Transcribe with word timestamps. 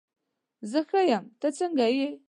زه 0.71 0.79
ښه 0.89 1.01
یم، 1.11 1.25
ته 1.39 1.47
څنګه 1.57 1.85
یې؟ 1.97 2.07